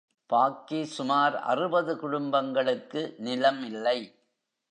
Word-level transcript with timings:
பாக்கி 0.29 0.83
சுமார் 0.85 1.35
அறுபது 1.43 1.93
குடும்பங்களுக்கு 1.97 3.01
நிலம் 3.17 3.63
இல்லை. 3.63 3.99